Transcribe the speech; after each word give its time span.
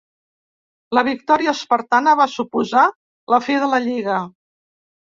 La 0.99 1.03
victòria 1.09 1.53
espartana 1.59 2.17
va 2.23 2.29
suposar 2.39 2.89
la 3.35 3.45
fi 3.51 3.61
de 3.67 3.71
la 3.77 3.83
lliga. 3.89 4.23